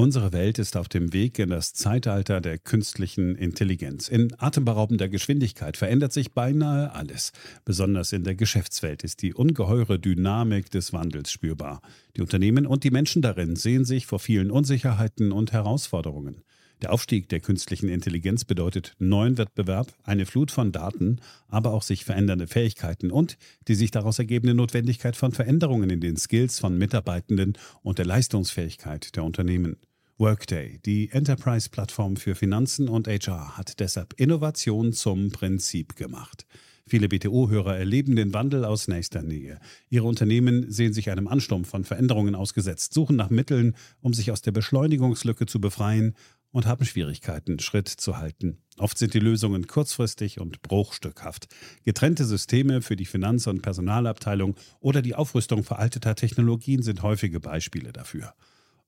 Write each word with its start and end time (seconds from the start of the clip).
Unsere 0.00 0.32
Welt 0.32 0.58
ist 0.58 0.78
auf 0.78 0.88
dem 0.88 1.12
Weg 1.12 1.38
in 1.38 1.50
das 1.50 1.74
Zeitalter 1.74 2.40
der 2.40 2.56
künstlichen 2.56 3.36
Intelligenz. 3.36 4.08
In 4.08 4.32
atemberaubender 4.38 5.10
Geschwindigkeit 5.10 5.76
verändert 5.76 6.14
sich 6.14 6.32
beinahe 6.32 6.94
alles. 6.94 7.32
Besonders 7.66 8.14
in 8.14 8.24
der 8.24 8.34
Geschäftswelt 8.34 9.04
ist 9.04 9.20
die 9.20 9.34
ungeheure 9.34 9.98
Dynamik 9.98 10.70
des 10.70 10.94
Wandels 10.94 11.30
spürbar. 11.30 11.82
Die 12.16 12.22
Unternehmen 12.22 12.66
und 12.66 12.82
die 12.82 12.90
Menschen 12.90 13.20
darin 13.20 13.56
sehen 13.56 13.84
sich 13.84 14.06
vor 14.06 14.20
vielen 14.20 14.50
Unsicherheiten 14.50 15.32
und 15.32 15.52
Herausforderungen. 15.52 16.44
Der 16.80 16.94
Aufstieg 16.94 17.28
der 17.28 17.40
künstlichen 17.40 17.90
Intelligenz 17.90 18.46
bedeutet 18.46 18.94
neuen 18.98 19.36
Wettbewerb, 19.36 19.92
eine 20.02 20.24
Flut 20.24 20.50
von 20.50 20.72
Daten, 20.72 21.20
aber 21.46 21.74
auch 21.74 21.82
sich 21.82 22.06
verändernde 22.06 22.46
Fähigkeiten 22.46 23.10
und 23.10 23.36
die 23.68 23.74
sich 23.74 23.90
daraus 23.90 24.18
ergebende 24.18 24.54
Notwendigkeit 24.54 25.14
von 25.14 25.32
Veränderungen 25.32 25.90
in 25.90 26.00
den 26.00 26.16
Skills 26.16 26.58
von 26.58 26.78
Mitarbeitenden 26.78 27.58
und 27.82 27.98
der 27.98 28.06
Leistungsfähigkeit 28.06 29.14
der 29.14 29.24
Unternehmen. 29.24 29.76
Workday, 30.20 30.78
die 30.84 31.10
Enterprise-Plattform 31.12 32.16
für 32.16 32.34
Finanzen 32.34 32.90
und 32.90 33.08
HR, 33.08 33.56
hat 33.56 33.80
deshalb 33.80 34.12
Innovation 34.20 34.92
zum 34.92 35.30
Prinzip 35.30 35.96
gemacht. 35.96 36.44
Viele 36.86 37.08
BTO-Hörer 37.08 37.78
erleben 37.78 38.16
den 38.16 38.34
Wandel 38.34 38.66
aus 38.66 38.86
nächster 38.86 39.22
Nähe. 39.22 39.58
Ihre 39.88 40.06
Unternehmen 40.06 40.70
sehen 40.70 40.92
sich 40.92 41.08
einem 41.10 41.26
Ansturm 41.26 41.64
von 41.64 41.84
Veränderungen 41.84 42.34
ausgesetzt, 42.34 42.92
suchen 42.92 43.16
nach 43.16 43.30
Mitteln, 43.30 43.74
um 44.02 44.12
sich 44.12 44.30
aus 44.30 44.42
der 44.42 44.52
Beschleunigungslücke 44.52 45.46
zu 45.46 45.58
befreien 45.58 46.14
und 46.52 46.66
haben 46.66 46.84
Schwierigkeiten, 46.84 47.58
Schritt 47.58 47.88
zu 47.88 48.18
halten. 48.18 48.58
Oft 48.76 48.98
sind 48.98 49.14
die 49.14 49.20
Lösungen 49.20 49.68
kurzfristig 49.68 50.38
und 50.38 50.60
bruchstückhaft. 50.60 51.48
Getrennte 51.86 52.26
Systeme 52.26 52.82
für 52.82 52.96
die 52.96 53.06
Finanz- 53.06 53.46
und 53.46 53.62
Personalabteilung 53.62 54.54
oder 54.80 55.00
die 55.00 55.14
Aufrüstung 55.14 55.64
veralteter 55.64 56.14
Technologien 56.14 56.82
sind 56.82 57.00
häufige 57.02 57.40
Beispiele 57.40 57.94
dafür. 57.94 58.34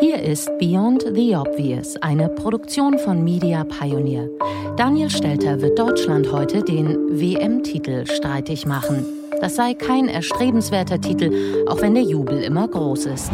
Hier 0.00 0.22
ist 0.22 0.50
Beyond 0.58 1.04
the 1.14 1.36
Obvious, 1.36 1.96
eine 1.98 2.30
Produktion 2.30 2.98
von 3.00 3.22
Media 3.22 3.64
Pioneer. 3.64 4.30
Daniel 4.78 5.10
Stelter 5.10 5.60
wird 5.60 5.78
Deutschland 5.78 6.32
heute 6.32 6.62
den 6.62 7.20
WM-Titel 7.20 8.06
streitig 8.06 8.64
machen. 8.64 9.04
Das 9.42 9.56
sei 9.56 9.74
kein 9.74 10.08
erstrebenswerter 10.08 10.98
Titel, 11.02 11.66
auch 11.68 11.82
wenn 11.82 11.94
der 11.94 12.04
Jubel 12.04 12.42
immer 12.42 12.66
groß 12.66 13.06
ist. 13.06 13.30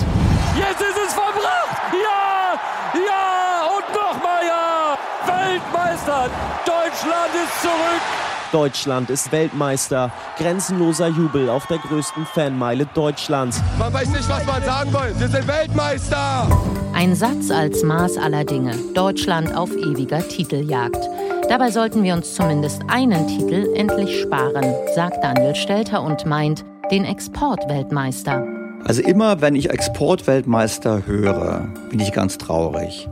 Jetzt 0.57 0.81
ist 0.81 0.99
es 1.07 1.15
verbracht! 1.15 1.93
Ja! 1.93 2.61
Ja! 2.95 3.69
Und 3.77 3.95
nochmal 3.95 4.43
ja! 4.45 4.99
Weltmeister! 5.25 6.29
Deutschland 6.65 7.31
ist 7.45 7.63
zurück! 7.63 8.36
Deutschland 8.57 9.11
ist 9.11 9.33
Weltmeister. 9.33 10.11
Grenzenloser 10.39 11.09
Jubel 11.09 11.51
auf 11.51 11.67
der 11.67 11.77
größten 11.77 12.25
Fanmeile 12.25 12.87
Deutschlands. 12.95 13.61
Man 13.79 13.93
weiß 13.93 14.09
nicht, 14.09 14.27
was 14.31 14.47
man 14.47 14.63
sagen 14.63 14.95
will. 14.95 15.21
Wir 15.21 15.29
sind 15.29 15.47
Weltmeister! 15.47 16.49
Ein 16.95 17.15
Satz 17.15 17.51
als 17.51 17.83
Maß 17.83 18.17
aller 18.17 18.45
Dinge. 18.45 18.75
Deutschland 18.95 19.55
auf 19.55 19.71
ewiger 19.73 20.27
Titeljagd. 20.27 21.07
Dabei 21.51 21.71
sollten 21.71 22.03
wir 22.03 22.15
uns 22.15 22.35
zumindest 22.35 22.81
einen 22.89 23.29
Titel 23.29 23.71
endlich 23.77 24.23
sparen, 24.23 24.75
sagt 24.95 25.23
Daniel 25.23 25.55
Stelter 25.55 26.03
und 26.03 26.25
meint 26.25 26.65
den 26.91 27.05
Exportweltmeister. 27.05 28.43
Also 28.87 29.03
immer, 29.03 29.43
wenn 29.43 29.55
ich 29.55 29.69
Exportweltmeister 29.69 31.03
höre, 31.05 31.69
bin 31.91 32.01
ich 32.01 32.11
ganz 32.11 32.39
traurig 32.39 33.07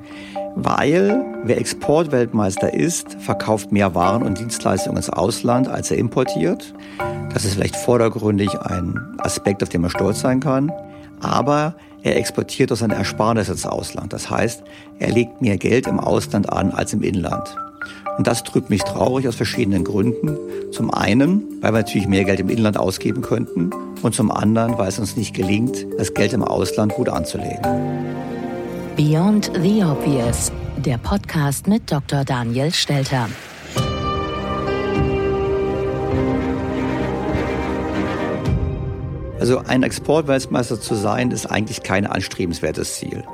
weil 0.56 1.24
wer 1.44 1.58
Exportweltmeister 1.58 2.72
ist, 2.72 3.16
verkauft 3.20 3.72
mehr 3.72 3.94
Waren 3.94 4.22
und 4.22 4.38
Dienstleistungen 4.38 4.96
ins 4.96 5.10
Ausland, 5.10 5.68
als 5.68 5.90
er 5.90 5.98
importiert. 5.98 6.74
Das 7.32 7.44
ist 7.44 7.54
vielleicht 7.54 7.76
vordergründig 7.76 8.60
ein 8.60 9.16
Aspekt, 9.18 9.62
auf 9.62 9.68
den 9.68 9.80
man 9.80 9.90
stolz 9.90 10.20
sein 10.20 10.40
kann. 10.40 10.72
Aber 11.20 11.74
er 12.02 12.16
exportiert 12.16 12.70
aus 12.70 12.80
seiner 12.80 12.96
Ersparnis 12.96 13.48
ins 13.48 13.66
Ausland. 13.66 14.12
Das 14.12 14.30
heißt, 14.30 14.62
er 14.98 15.10
legt 15.10 15.40
mehr 15.40 15.56
Geld 15.56 15.86
im 15.86 15.98
Ausland 15.98 16.52
an 16.52 16.70
als 16.70 16.92
im 16.92 17.02
Inland. 17.02 17.56
Und 18.16 18.26
das 18.26 18.44
drückt 18.44 18.70
mich 18.70 18.82
traurig 18.82 19.26
aus 19.26 19.34
verschiedenen 19.34 19.84
Gründen. 19.84 20.36
Zum 20.70 20.92
einen, 20.92 21.42
weil 21.60 21.72
wir 21.72 21.80
natürlich 21.80 22.06
mehr 22.06 22.24
Geld 22.24 22.40
im 22.40 22.48
Inland 22.48 22.76
ausgeben 22.78 23.22
könnten. 23.22 23.70
Und 24.02 24.14
zum 24.14 24.30
anderen, 24.30 24.78
weil 24.78 24.88
es 24.88 24.98
uns 24.98 25.16
nicht 25.16 25.34
gelingt, 25.34 25.86
das 25.98 26.14
Geld 26.14 26.32
im 26.32 26.44
Ausland 26.44 26.92
gut 26.94 27.08
anzulegen. 27.08 28.33
Beyond 28.96 29.50
the 29.54 29.82
Obvious, 29.82 30.52
der 30.76 30.98
Podcast 30.98 31.66
mit 31.66 31.90
Dr. 31.90 32.24
Daniel 32.24 32.72
Stelter. 32.72 33.28
Also 39.44 39.58
ein 39.58 39.82
Exportweltmeister 39.82 40.80
zu 40.80 40.94
sein, 40.94 41.30
ist 41.30 41.44
eigentlich 41.44 41.82
kein 41.82 42.06
anstrebenswertes 42.06 42.94
Ziel. 42.94 43.24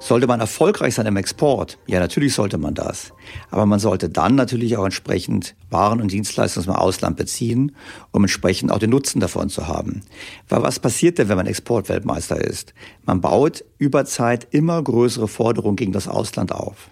Sollte 0.00 0.26
man 0.26 0.40
erfolgreich 0.40 0.94
sein 0.94 1.04
im 1.04 1.18
Export? 1.18 1.76
Ja, 1.86 2.00
natürlich 2.00 2.32
sollte 2.32 2.56
man 2.56 2.72
das. 2.72 3.12
Aber 3.50 3.66
man 3.66 3.78
sollte 3.78 4.08
dann 4.08 4.34
natürlich 4.34 4.78
auch 4.78 4.86
entsprechend 4.86 5.56
Waren 5.68 6.00
und 6.00 6.10
Dienstleistungen 6.10 6.66
aus 6.66 6.72
dem 6.72 6.80
Ausland 6.80 7.16
beziehen, 7.18 7.76
um 8.12 8.24
entsprechend 8.24 8.72
auch 8.72 8.78
den 8.78 8.88
Nutzen 8.88 9.20
davon 9.20 9.50
zu 9.50 9.68
haben. 9.68 10.00
Weil 10.48 10.62
was 10.62 10.78
passiert 10.78 11.18
denn, 11.18 11.28
wenn 11.28 11.36
man 11.36 11.46
Exportweltmeister 11.46 12.40
ist? 12.40 12.72
Man 13.04 13.20
baut 13.20 13.62
über 13.76 14.06
Zeit 14.06 14.48
immer 14.50 14.82
größere 14.82 15.28
Forderungen 15.28 15.76
gegen 15.76 15.92
das 15.92 16.08
Ausland 16.08 16.50
auf. 16.50 16.88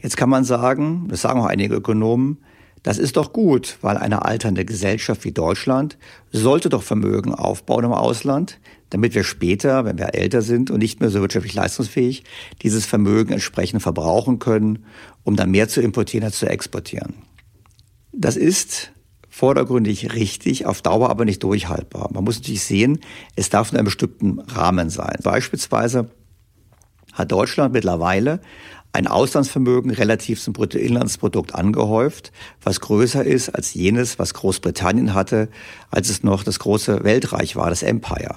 Jetzt 0.00 0.16
kann 0.16 0.30
man 0.30 0.44
sagen, 0.44 1.08
das 1.08 1.22
sagen 1.22 1.40
auch 1.40 1.46
einige 1.46 1.74
Ökonomen, 1.74 2.38
das 2.86 2.98
ist 2.98 3.16
doch 3.16 3.32
gut, 3.32 3.78
weil 3.80 3.96
eine 3.96 4.26
alternde 4.26 4.64
Gesellschaft 4.64 5.24
wie 5.24 5.32
Deutschland 5.32 5.98
sollte 6.30 6.68
doch 6.68 6.84
Vermögen 6.84 7.34
aufbauen 7.34 7.84
im 7.84 7.92
Ausland, 7.92 8.60
damit 8.90 9.12
wir 9.16 9.24
später, 9.24 9.84
wenn 9.84 9.98
wir 9.98 10.14
älter 10.14 10.40
sind 10.40 10.70
und 10.70 10.78
nicht 10.78 11.00
mehr 11.00 11.10
so 11.10 11.20
wirtschaftlich 11.20 11.54
leistungsfähig, 11.54 12.22
dieses 12.62 12.86
Vermögen 12.86 13.32
entsprechend 13.32 13.82
verbrauchen 13.82 14.38
können, 14.38 14.84
um 15.24 15.34
dann 15.34 15.50
mehr 15.50 15.66
zu 15.66 15.80
importieren 15.80 16.26
als 16.26 16.38
zu 16.38 16.48
exportieren. 16.48 17.14
Das 18.12 18.36
ist 18.36 18.92
vordergründig 19.30 20.14
richtig, 20.14 20.64
auf 20.64 20.80
Dauer 20.80 21.10
aber 21.10 21.24
nicht 21.24 21.42
durchhaltbar. 21.42 22.10
Man 22.12 22.22
muss 22.22 22.36
natürlich 22.36 22.62
sehen, 22.62 23.00
es 23.34 23.50
darf 23.50 23.72
in 23.72 23.78
einem 23.78 23.86
bestimmten 23.86 24.38
Rahmen 24.38 24.90
sein. 24.90 25.16
Beispielsweise 25.24 26.08
hat 27.12 27.32
Deutschland 27.32 27.72
mittlerweile 27.72 28.40
ein 28.92 29.06
Auslandsvermögen 29.06 29.90
relativ 29.90 30.40
zum 30.40 30.54
Bruttoinlandsprodukt 30.54 31.54
angehäuft, 31.54 32.32
was 32.62 32.80
größer 32.80 33.24
ist 33.24 33.50
als 33.50 33.74
jenes, 33.74 34.18
was 34.18 34.34
Großbritannien 34.34 35.12
hatte, 35.12 35.48
als 35.90 36.08
es 36.08 36.22
noch 36.22 36.42
das 36.44 36.58
große 36.58 37.04
Weltreich 37.04 37.56
war, 37.56 37.68
das 37.68 37.82
Empire. 37.82 38.36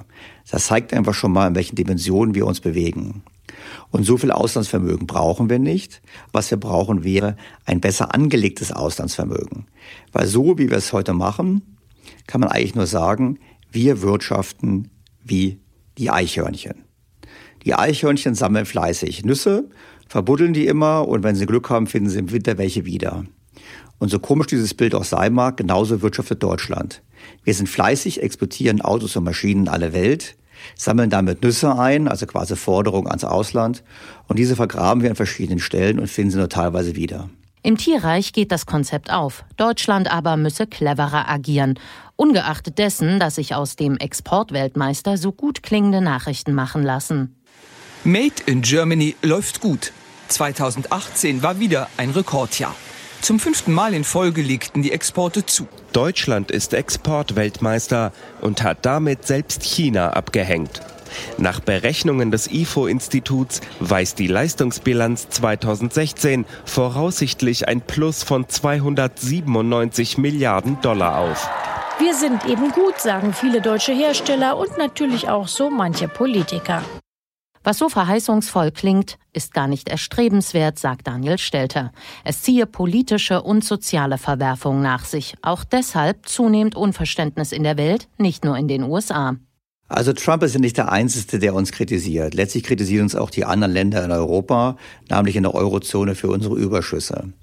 Das 0.51 0.66
zeigt 0.66 0.94
einfach 0.94 1.13
schon 1.13 1.31
mal, 1.31 1.48
in 1.48 1.56
welchen 1.56 1.75
Dimensionen 1.75 2.36
wir 2.36 2.46
uns 2.46 2.60
bewegen. 2.60 3.24
Und 3.92 4.04
so 4.04 4.18
viel 4.18 4.31
Auslandsvermögen 4.31 5.07
brauchen 5.07 5.50
wir 5.50 5.60
nicht. 5.60 6.01
Was 6.31 6.52
wir 6.52 6.60
brauchen, 6.60 7.04
wäre 7.04 7.38
ein 7.66 7.81
besser 7.81 8.13
angelegtes 8.13 8.72
Auslandsvermögen. 8.72 9.68
Weil 10.12 10.28
so, 10.28 10.57
wie 10.57 10.69
wir 10.69 10.78
es 10.78 10.94
heute 10.94 11.13
machen, 11.13 11.78
kann 12.28 12.42
man 12.42 12.50
eigentlich 12.50 12.75
nur 12.75 12.88
sagen, 12.88 13.40
wir 13.72 14.02
wirtschaften 14.02 14.90
wie 15.24 15.60
die 15.98 16.10
Eichhörnchen. 16.10 16.86
Die 17.66 17.75
Eichhörnchen 17.75 18.36
sammeln 18.36 18.66
fleißig 18.66 19.25
Nüsse 19.25 19.69
verbuddeln 20.10 20.54
die 20.54 20.68
immer 20.68 21.08
und 21.08 21.24
wenn 21.24 21.36
sie 21.36 21.46
Glück 21.46 21.70
haben, 21.70 21.88
finden 21.88 22.10
sie 22.10 22.20
im 22.20 22.32
Winter 22.32 22.58
welche 22.58 22.84
wieder. 22.86 23.24
Und 24.00 24.10
so 24.10 24.20
komisch 24.20 24.48
dieses 24.48 24.74
Bild 24.74 24.96
auch 24.96 25.04
sein 25.04 25.34
mag, 25.34 25.58
genauso 25.58 26.02
wirtschaftet 26.02 26.42
Deutschland. 26.42 27.02
Wir 27.44 27.54
sind 27.54 27.68
fleißig, 27.70 28.22
exportieren 28.22 28.82
Autos 28.82 29.16
und 29.16 29.24
Maschinen 29.24 29.64
in 29.64 29.68
alle 29.68 29.94
Welt, 29.94 30.36
sammeln 30.76 31.10
damit 31.10 31.44
Nüsse 31.44 31.78
ein, 31.78 32.08
also 32.08 32.26
quasi 32.26 32.56
Forderungen 32.56 33.08
ans 33.08 33.24
Ausland. 33.24 33.84
Und 34.28 34.40
diese 34.40 34.56
vergraben 34.56 35.04
wir 35.04 35.10
an 35.10 35.16
verschiedenen 35.16 35.60
Stellen 35.60 36.00
und 36.00 36.08
finden 36.08 36.32
sie 36.32 36.38
nur 36.38 36.50
teilweise 36.50 36.96
wieder. 36.96 37.30
Im 37.62 37.78
Tierreich 37.78 38.32
geht 38.32 38.54
das 38.54 38.66
Konzept 38.66 39.12
auf. 39.12 39.44
Deutschland 39.58 40.10
aber 40.10 40.38
müsse 40.38 40.66
cleverer 40.66 41.30
agieren. 41.30 41.78
Ungeachtet 42.16 42.80
dessen, 42.80 43.20
dass 43.20 43.36
sich 43.36 43.54
aus 43.54 43.76
dem 43.76 43.98
Exportweltmeister 43.98 45.18
so 45.18 45.34
gut 45.34 45.62
klingende 45.62 46.02
Nachrichten 46.02 46.54
machen 46.54 46.84
lassen. 46.84 47.36
Made 48.06 48.36
in 48.46 48.62
Germany 48.62 49.16
läuft 49.22 49.60
gut. 49.60 49.92
2018 50.30 51.44
war 51.44 51.60
wieder 51.60 51.90
ein 51.98 52.12
Rekordjahr. 52.12 52.76
Zum 53.22 53.40
fünften 53.40 53.74
Mal 53.74 53.94
in 53.94 54.04
Folge 54.04 54.42
legten 54.42 54.81
die 54.81 54.92
Exporte 54.92 55.46
zu. 55.46 55.68
Deutschland 55.92 56.52
ist 56.52 56.74
Exportweltmeister 56.74 58.14
und 58.42 58.64
hat 58.64 58.86
damit 58.86 59.28
selbst 59.28 59.64
China 59.64 60.12
abgehängt. 60.12 60.81
Nach 61.38 61.60
Berechnungen 61.60 62.31
des 62.31 62.50
IFO-Instituts 62.52 63.62
weist 63.80 64.20
die 64.20 64.28
Leistungsbilanz 64.28 65.30
2016 65.30 66.46
voraussichtlich 66.66 67.68
ein 67.68 67.81
Plus 67.81 68.24
von 68.24 68.48
297 68.48 70.18
Milliarden 70.18 70.80
Dollar 70.81 71.18
auf. 71.20 71.50
Wir 72.00 72.16
sind 72.16 72.46
eben 72.46 72.72
gut, 72.72 73.00
sagen 73.00 73.34
viele 73.34 73.62
deutsche 73.62 73.92
Hersteller 73.92 74.58
und 74.58 74.78
natürlich 74.78 75.28
auch 75.28 75.48
so 75.48 75.70
manche 75.70 76.08
Politiker. 76.08 76.81
Was 77.69 77.77
so 77.77 77.88
verheißungsvoll 77.88 78.71
klingt, 78.71 79.19
ist 79.31 79.54
gar 79.54 79.68
nicht 79.68 79.89
erstrebenswert, 79.89 80.80
sagt 80.80 81.06
Daniel 81.06 81.38
Stelter. 81.38 81.92
Es 82.24 82.42
ziehe 82.42 82.66
politische 82.66 83.44
und 83.44 83.63
soziale 83.63 84.18
Verwerfungen 84.18 84.81
nach 84.81 85.06
sich. 85.06 85.36
Auch 85.44 85.63
deshalb 85.63 86.27
zunehmend 86.27 86.75
Unverständnis 86.75 87.51
in 87.51 87.62
der 87.62 87.77
Welt, 87.77 88.07
nicht 88.18 88.44
nur 88.44 88.57
in 88.57 88.68
den 88.68 88.81
USA. 88.81 89.36
Also 89.88 90.13
Trump 90.13 90.42
ist 90.42 90.56
ja 90.56 90.60
nicht 90.60 90.77
der 90.77 90.92
Einzige, 90.92 91.38
der 91.38 91.54
uns 91.54 91.71
kritisiert. 91.71 92.33
Letztlich 92.33 92.63
kritisieren 92.63 93.04
uns 93.04 93.16
auch 93.16 93.30
die 93.30 93.45
anderen 93.45 93.74
Länder 93.74 94.04
in 94.04 94.10
Europa, 94.10 94.75
namentlich 95.07 95.36
in 95.36 95.44
der 95.44 95.54
Eurozone 95.54 96.16
für 96.16 96.30
unsere 96.30 96.56
Überschüsse. 96.56 97.33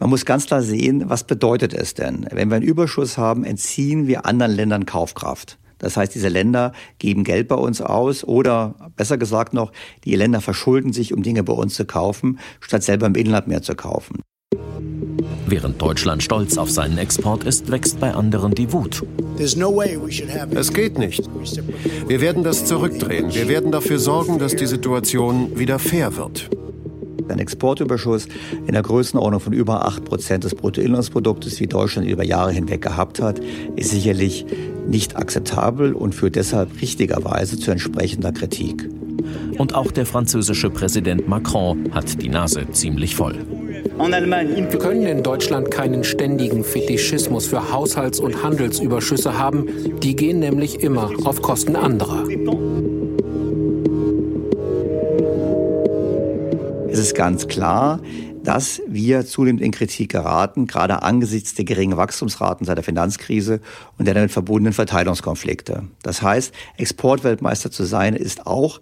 Man 0.00 0.10
muss 0.10 0.24
ganz 0.24 0.46
klar 0.46 0.62
sehen, 0.62 1.04
was 1.06 1.22
bedeutet 1.22 1.72
es 1.72 1.94
denn? 1.94 2.26
Wenn 2.32 2.48
wir 2.50 2.56
einen 2.56 2.66
Überschuss 2.66 3.16
haben, 3.16 3.44
entziehen 3.44 4.08
wir 4.08 4.26
anderen 4.26 4.56
Ländern 4.56 4.86
Kaufkraft. 4.86 5.56
Das 5.78 5.96
heißt, 5.96 6.14
diese 6.14 6.28
Länder 6.28 6.72
geben 6.98 7.24
Geld 7.24 7.48
bei 7.48 7.56
uns 7.56 7.80
aus 7.80 8.24
oder 8.24 8.74
besser 8.96 9.18
gesagt 9.18 9.54
noch, 9.54 9.72
die 10.04 10.14
Länder 10.14 10.40
verschulden 10.40 10.92
sich, 10.92 11.12
um 11.12 11.22
Dinge 11.22 11.42
bei 11.42 11.52
uns 11.52 11.74
zu 11.74 11.84
kaufen, 11.84 12.38
statt 12.60 12.82
selber 12.82 13.06
im 13.06 13.14
Inland 13.14 13.48
mehr 13.48 13.62
zu 13.62 13.74
kaufen. 13.74 14.20
Während 15.46 15.80
Deutschland 15.80 16.22
stolz 16.22 16.58
auf 16.58 16.70
seinen 16.70 16.98
Export 16.98 17.44
ist, 17.44 17.70
wächst 17.70 18.00
bei 18.00 18.12
anderen 18.12 18.54
die 18.54 18.70
Wut. 18.70 19.02
Es 19.38 20.72
geht 20.74 20.98
nicht. 20.98 21.22
Wir 22.06 22.20
werden 22.20 22.44
das 22.44 22.66
zurückdrehen. 22.66 23.32
Wir 23.32 23.48
werden 23.48 23.72
dafür 23.72 23.98
sorgen, 23.98 24.38
dass 24.38 24.56
die 24.56 24.66
Situation 24.66 25.58
wieder 25.58 25.78
fair 25.78 26.16
wird. 26.16 26.50
Ein 27.28 27.38
Exportüberschuss 27.38 28.26
in 28.66 28.72
der 28.72 28.82
Größenordnung 28.82 29.40
von 29.40 29.52
über 29.52 29.86
8 29.86 30.04
Prozent 30.04 30.44
des 30.44 30.54
Bruttoinlandsproduktes, 30.54 31.60
wie 31.60 31.66
Deutschland 31.66 32.08
über 32.08 32.24
Jahre 32.24 32.52
hinweg 32.52 32.82
gehabt 32.82 33.20
hat, 33.20 33.40
ist 33.76 33.90
sicherlich 33.90 34.44
nicht 34.88 35.16
akzeptabel 35.16 35.92
und 35.92 36.14
führt 36.14 36.36
deshalb 36.36 36.80
richtigerweise 36.80 37.58
zu 37.58 37.70
entsprechender 37.70 38.32
Kritik. 38.32 38.88
Und 39.58 39.74
auch 39.74 39.90
der 39.90 40.06
französische 40.06 40.70
Präsident 40.70 41.28
Macron 41.28 41.92
hat 41.92 42.22
die 42.22 42.28
Nase 42.28 42.66
ziemlich 42.72 43.14
voll. 43.16 43.36
Wir 43.98 44.78
können 44.78 45.06
in 45.06 45.22
Deutschland 45.22 45.70
keinen 45.70 46.04
ständigen 46.04 46.62
Fetischismus 46.62 47.46
für 47.46 47.72
Haushalts- 47.72 48.20
und 48.20 48.44
Handelsüberschüsse 48.44 49.36
haben. 49.36 49.66
Die 50.02 50.14
gehen 50.14 50.38
nämlich 50.38 50.80
immer 50.80 51.10
auf 51.24 51.42
Kosten 51.42 51.74
anderer. 51.74 52.24
Es 56.90 57.00
ist 57.00 57.14
ganz 57.14 57.48
klar, 57.48 58.00
dass 58.48 58.80
wir 58.88 59.26
zunehmend 59.26 59.60
in 59.60 59.72
Kritik 59.72 60.10
geraten, 60.10 60.66
gerade 60.66 61.02
angesichts 61.02 61.52
der 61.52 61.66
geringen 61.66 61.98
Wachstumsraten 61.98 62.64
seit 62.64 62.78
der 62.78 62.82
Finanzkrise 62.82 63.60
und 63.98 64.06
der 64.06 64.14
damit 64.14 64.30
verbundenen 64.30 64.72
Verteilungskonflikte. 64.72 65.82
Das 66.02 66.22
heißt, 66.22 66.54
Exportweltmeister 66.78 67.70
zu 67.70 67.84
sein, 67.84 68.16
ist 68.16 68.46
auch 68.46 68.80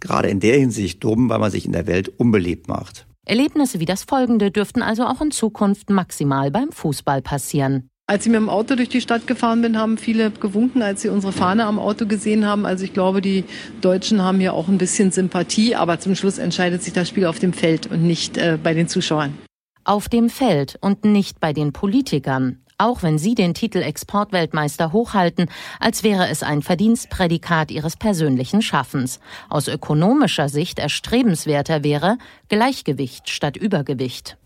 gerade 0.00 0.28
in 0.28 0.40
der 0.40 0.58
Hinsicht 0.58 1.02
dumm, 1.02 1.30
weil 1.30 1.38
man 1.38 1.50
sich 1.50 1.64
in 1.64 1.72
der 1.72 1.86
Welt 1.86 2.10
unbeliebt 2.10 2.68
macht. 2.68 3.06
Erlebnisse 3.24 3.80
wie 3.80 3.86
das 3.86 4.04
folgende 4.04 4.50
dürften 4.50 4.82
also 4.82 5.06
auch 5.06 5.22
in 5.22 5.30
Zukunft 5.30 5.88
maximal 5.88 6.50
beim 6.50 6.70
Fußball 6.70 7.22
passieren. 7.22 7.88
Als 8.08 8.24
ich 8.24 8.30
mit 8.30 8.40
dem 8.40 8.48
Auto 8.48 8.76
durch 8.76 8.88
die 8.88 9.00
Stadt 9.00 9.26
gefahren 9.26 9.62
bin, 9.62 9.76
haben 9.76 9.98
viele 9.98 10.30
gewunken, 10.30 10.80
als 10.80 11.02
sie 11.02 11.08
unsere 11.08 11.32
Fahne 11.32 11.64
am 11.64 11.80
Auto 11.80 12.06
gesehen 12.06 12.46
haben. 12.46 12.64
Also 12.64 12.84
ich 12.84 12.92
glaube, 12.92 13.20
die 13.20 13.42
Deutschen 13.80 14.22
haben 14.22 14.38
hier 14.38 14.54
auch 14.54 14.68
ein 14.68 14.78
bisschen 14.78 15.10
Sympathie, 15.10 15.74
aber 15.74 15.98
zum 15.98 16.14
Schluss 16.14 16.38
entscheidet 16.38 16.84
sich 16.84 16.92
das 16.92 17.08
Spiel 17.08 17.26
auf 17.26 17.40
dem 17.40 17.52
Feld 17.52 17.90
und 17.90 18.04
nicht 18.04 18.38
äh, 18.38 18.58
bei 18.62 18.74
den 18.74 18.86
Zuschauern. 18.86 19.36
Auf 19.82 20.08
dem 20.08 20.30
Feld 20.30 20.78
und 20.80 21.04
nicht 21.04 21.40
bei 21.40 21.52
den 21.52 21.72
Politikern. 21.72 22.60
Auch 22.78 23.02
wenn 23.02 23.18
Sie 23.18 23.34
den 23.34 23.54
Titel 23.54 23.78
Exportweltmeister 23.78 24.92
hochhalten, 24.92 25.48
als 25.80 26.04
wäre 26.04 26.28
es 26.28 26.44
ein 26.44 26.62
Verdienstprädikat 26.62 27.72
Ihres 27.72 27.96
persönlichen 27.96 28.62
Schaffens. 28.62 29.18
Aus 29.48 29.66
ökonomischer 29.66 30.48
Sicht 30.48 30.78
erstrebenswerter 30.78 31.82
wäre 31.82 32.18
Gleichgewicht 32.50 33.30
statt 33.30 33.56
Übergewicht. 33.56 34.36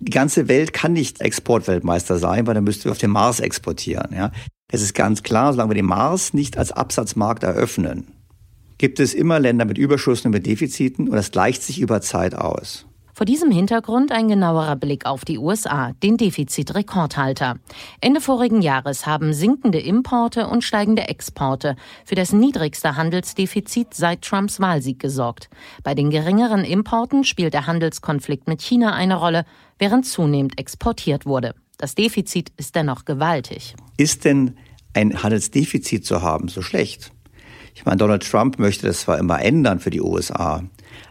Die 0.00 0.10
ganze 0.10 0.48
Welt 0.48 0.72
kann 0.72 0.92
nicht 0.92 1.20
Exportweltmeister 1.20 2.18
sein, 2.18 2.46
weil 2.46 2.54
dann 2.54 2.64
müssten 2.64 2.84
wir 2.84 2.92
auf 2.92 2.98
den 2.98 3.10
Mars 3.10 3.40
exportieren. 3.40 4.14
Ja. 4.14 4.32
Es 4.70 4.82
ist 4.82 4.94
ganz 4.94 5.22
klar, 5.22 5.52
solange 5.52 5.70
wir 5.70 5.74
den 5.74 5.86
Mars 5.86 6.34
nicht 6.34 6.56
als 6.56 6.72
Absatzmarkt 6.72 7.42
eröffnen, 7.42 8.08
gibt 8.78 9.00
es 9.00 9.14
immer 9.14 9.38
Länder 9.38 9.64
mit 9.64 9.78
Überschüssen 9.78 10.28
und 10.28 10.32
mit 10.32 10.46
Defiziten 10.46 11.08
und 11.08 11.14
das 11.14 11.30
gleicht 11.30 11.62
sich 11.62 11.80
über 11.80 12.00
Zeit 12.00 12.34
aus. 12.34 12.86
Vor 13.14 13.26
diesem 13.26 13.50
Hintergrund 13.50 14.10
ein 14.10 14.28
genauerer 14.28 14.74
Blick 14.74 15.04
auf 15.04 15.26
die 15.26 15.36
USA, 15.36 15.92
den 16.02 16.16
Defizitrekordhalter. 16.16 17.56
Ende 18.00 18.22
vorigen 18.22 18.62
Jahres 18.62 19.04
haben 19.06 19.34
sinkende 19.34 19.80
Importe 19.80 20.46
und 20.46 20.64
steigende 20.64 21.08
Exporte 21.08 21.76
für 22.06 22.14
das 22.14 22.32
niedrigste 22.32 22.96
Handelsdefizit 22.96 23.92
seit 23.92 24.22
Trumps 24.22 24.60
Wahlsieg 24.60 24.98
gesorgt. 24.98 25.50
Bei 25.84 25.94
den 25.94 26.08
geringeren 26.08 26.64
Importen 26.64 27.24
spielt 27.24 27.52
der 27.52 27.66
Handelskonflikt 27.66 28.48
mit 28.48 28.62
China 28.62 28.94
eine 28.94 29.16
Rolle, 29.16 29.44
während 29.78 30.06
zunehmend 30.06 30.58
exportiert 30.58 31.26
wurde. 31.26 31.54
Das 31.76 31.94
Defizit 31.94 32.50
ist 32.56 32.74
dennoch 32.76 33.04
gewaltig. 33.04 33.74
Ist 33.98 34.24
denn 34.24 34.56
ein 34.94 35.22
Handelsdefizit 35.22 36.06
zu 36.06 36.22
haben 36.22 36.48
so 36.48 36.62
schlecht? 36.62 37.12
Ich 37.74 37.84
meine, 37.84 37.98
Donald 37.98 38.28
Trump 38.28 38.58
möchte 38.58 38.86
das 38.86 39.00
zwar 39.00 39.18
immer 39.18 39.42
ändern 39.42 39.80
für 39.80 39.90
die 39.90 40.00
USA, 40.00 40.62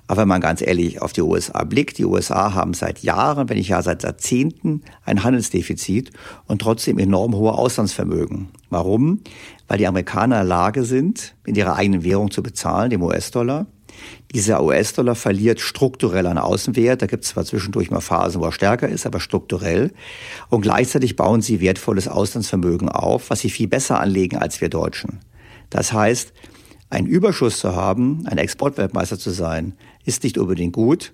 aber 0.07 0.21
wenn 0.21 0.27
man 0.27 0.41
ganz 0.41 0.61
ehrlich 0.61 1.01
auf 1.01 1.13
die 1.13 1.21
USA 1.21 1.63
blickt, 1.63 1.97
die 1.97 2.05
USA 2.05 2.53
haben 2.53 2.73
seit 2.73 2.99
Jahren, 2.99 3.49
wenn 3.49 3.57
nicht 3.57 3.69
ja 3.69 3.81
seit 3.81 4.03
Jahrzehnten, 4.03 4.81
ein 5.05 5.23
Handelsdefizit 5.23 6.11
und 6.47 6.61
trotzdem 6.61 6.99
enorm 6.99 7.35
hohe 7.35 7.53
Auslandsvermögen. 7.53 8.49
Warum? 8.69 9.21
Weil 9.67 9.77
die 9.77 9.87
Amerikaner 9.87 10.41
in 10.41 10.47
der 10.47 10.55
Lage 10.57 10.83
sind, 10.83 11.35
in 11.45 11.55
ihrer 11.55 11.75
eigenen 11.75 12.03
Währung 12.03 12.29
zu 12.29 12.43
bezahlen, 12.43 12.89
dem 12.89 13.03
US-Dollar. 13.03 13.67
Dieser 14.33 14.63
US-Dollar 14.63 15.15
verliert 15.15 15.59
strukturell 15.59 16.25
an 16.25 16.37
Außenwert. 16.37 17.01
Da 17.01 17.05
gibt 17.05 17.23
es 17.23 17.31
zwar 17.31 17.45
zwischendurch 17.45 17.91
mal 17.91 18.01
Phasen, 18.01 18.41
wo 18.41 18.45
er 18.45 18.51
stärker 18.51 18.87
ist, 18.87 19.05
aber 19.05 19.19
strukturell. 19.19 19.91
Und 20.49 20.61
gleichzeitig 20.61 21.15
bauen 21.15 21.41
sie 21.41 21.61
wertvolles 21.61 22.07
Auslandsvermögen 22.07 22.89
auf, 22.89 23.29
was 23.29 23.41
sie 23.41 23.49
viel 23.49 23.67
besser 23.67 23.99
anlegen 23.99 24.37
als 24.37 24.61
wir 24.61 24.69
Deutschen. 24.69 25.19
Das 25.69 25.93
heißt, 25.93 26.33
einen 26.91 27.07
Überschuss 27.07 27.59
zu 27.59 27.75
haben, 27.75 28.23
ein 28.27 28.37
Exportweltmeister 28.37 29.17
zu 29.17 29.31
sein, 29.31 29.73
ist 30.05 30.23
nicht 30.23 30.37
unbedingt 30.37 30.73
gut 30.73 31.13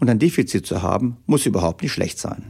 und 0.00 0.08
ein 0.08 0.18
Defizit 0.18 0.66
zu 0.66 0.82
haben, 0.82 1.18
muss 1.26 1.46
überhaupt 1.46 1.82
nicht 1.82 1.92
schlecht 1.92 2.18
sein. 2.18 2.42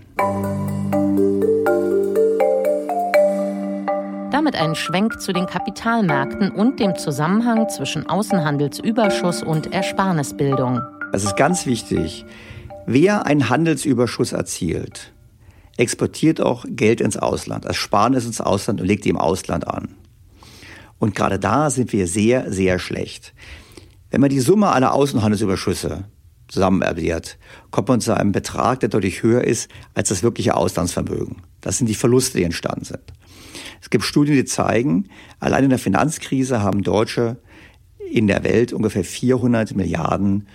Damit 4.30 4.54
ein 4.54 4.76
Schwenk 4.76 5.20
zu 5.20 5.32
den 5.32 5.46
Kapitalmärkten 5.46 6.52
und 6.52 6.78
dem 6.78 6.96
Zusammenhang 6.96 7.68
zwischen 7.68 8.08
Außenhandelsüberschuss 8.08 9.42
und 9.42 9.72
Ersparnisbildung. 9.72 10.80
Es 11.12 11.24
ist 11.24 11.36
ganz 11.36 11.66
wichtig, 11.66 12.24
wer 12.86 13.26
einen 13.26 13.48
Handelsüberschuss 13.48 14.32
erzielt, 14.32 15.12
exportiert 15.76 16.40
auch 16.40 16.64
Geld 16.68 17.00
ins 17.00 17.16
Ausland, 17.16 17.64
Ersparnis 17.64 18.26
ins 18.26 18.40
Ausland 18.40 18.80
und 18.80 18.86
legt 18.86 19.04
die 19.04 19.10
im 19.10 19.18
Ausland 19.18 19.66
an. 19.66 19.96
Und 20.98 21.14
gerade 21.14 21.38
da 21.38 21.70
sind 21.70 21.92
wir 21.92 22.06
sehr, 22.06 22.52
sehr 22.52 22.78
schlecht. 22.78 23.34
Wenn 24.10 24.20
man 24.20 24.30
die 24.30 24.40
Summe 24.40 24.68
aller 24.68 24.94
Außenhandelsüberschüsse 24.94 26.04
zusammen 26.48 26.82
addiert, 26.82 27.38
kommt 27.70 27.88
man 27.88 28.00
zu 28.00 28.16
einem 28.16 28.32
Betrag, 28.32 28.80
der 28.80 28.88
deutlich 28.88 29.22
höher 29.22 29.44
ist 29.44 29.70
als 29.94 30.08
das 30.08 30.22
wirkliche 30.22 30.56
Auslandsvermögen. 30.56 31.42
Das 31.60 31.78
sind 31.78 31.88
die 31.88 31.94
Verluste, 31.94 32.38
die 32.38 32.44
entstanden 32.44 32.84
sind. 32.84 33.02
Es 33.80 33.90
gibt 33.90 34.04
Studien, 34.04 34.34
die 34.34 34.44
zeigen, 34.44 35.08
allein 35.40 35.64
in 35.64 35.70
der 35.70 35.78
Finanzkrise 35.78 36.62
haben 36.62 36.82
Deutsche 36.82 37.36
in 38.10 38.26
der 38.26 38.44
Welt 38.44 38.72
ungefähr 38.72 39.04
400 39.04 39.76
Milliarden 39.76 40.48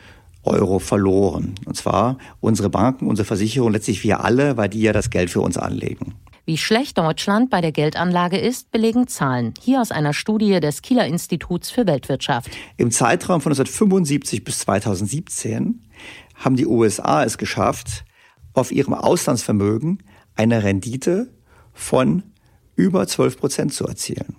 Euro 0.43 0.79
verloren. 0.79 1.55
Und 1.65 1.77
zwar 1.77 2.17
unsere 2.41 2.69
Banken, 2.69 3.07
unsere 3.07 3.25
Versicherungen, 3.25 3.73
letztlich 3.73 4.03
wir 4.03 4.23
alle, 4.23 4.57
weil 4.57 4.69
die 4.69 4.81
ja 4.81 4.93
das 4.93 5.09
Geld 5.09 5.29
für 5.29 5.41
uns 5.41 5.57
anlegen. 5.57 6.15
Wie 6.45 6.57
schlecht 6.57 6.97
Deutschland 6.97 7.49
bei 7.49 7.61
der 7.61 7.71
Geldanlage 7.71 8.37
ist, 8.37 8.69
belegen 8.69 9.07
Zahlen. 9.07 9.53
Hier 9.61 9.79
aus 9.79 9.91
einer 9.91 10.11
Studie 10.11 10.59
des 10.59 10.81
Kieler 10.81 11.05
Instituts 11.07 11.71
für 11.71 11.87
Weltwirtschaft. 11.87 12.51
Im 12.75 12.91
Zeitraum 12.91 13.39
von 13.39 13.53
1975 13.53 14.43
bis 14.43 14.59
2017 14.59 15.85
haben 16.35 16.57
die 16.57 16.65
USA 16.65 17.23
es 17.23 17.37
geschafft, 17.37 18.03
auf 18.53 18.73
ihrem 18.73 18.93
Auslandsvermögen 18.93 20.03
eine 20.35 20.63
Rendite 20.63 21.31
von 21.71 22.23
über 22.75 23.07
12 23.07 23.37
Prozent 23.37 23.73
zu 23.73 23.87
erzielen. 23.87 24.35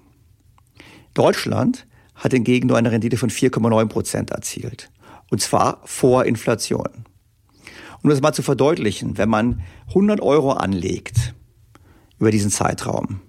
Deutschland 1.15 1.87
hat 2.15 2.33
hingegen 2.33 2.69
nur 2.69 2.77
eine 2.77 2.93
Rendite 2.93 3.17
von 3.17 3.31
4,9 3.31 3.87
Prozent 3.87 4.31
erzielt. 4.31 4.91
Und 5.31 5.41
zwar 5.41 5.81
vor 5.87 6.27
Inflation. 6.27 7.07
Um 8.03 8.11
das 8.11 8.21
mal 8.21 8.35
zu 8.35 8.43
verdeutlichen, 8.43 9.17
wenn 9.17 9.31
man 9.31 9.63
100 9.89 10.21
Euro 10.21 10.53
anlegt, 10.53 11.35
über 12.19 12.31
diesen 12.31 12.51
Zeitraum, 12.51 13.21